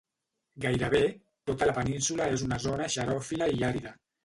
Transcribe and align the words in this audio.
Gairebé 0.63 1.01
tota 1.51 1.67
la 1.71 1.77
península 1.77 2.31
és 2.39 2.47
una 2.49 2.59
zona 2.67 2.91
xeròfila 2.97 3.53
i 3.61 3.71
àrida. 3.71 3.97